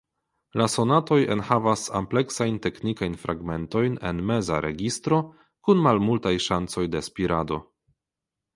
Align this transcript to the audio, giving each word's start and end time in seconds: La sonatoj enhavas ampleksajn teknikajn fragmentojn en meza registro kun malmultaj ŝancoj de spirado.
La 0.59 0.65
sonatoj 0.75 1.17
enhavas 1.35 1.83
ampleksajn 1.99 2.57
teknikajn 2.63 3.17
fragmentojn 3.25 3.99
en 4.13 4.23
meza 4.31 4.59
registro 4.67 5.21
kun 5.69 5.87
malmultaj 5.89 6.35
ŝancoj 6.49 6.87
de 6.97 7.07
spirado. 7.13 7.63